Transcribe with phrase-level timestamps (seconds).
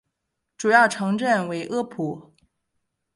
[0.57, 2.33] 主要城镇为阿普。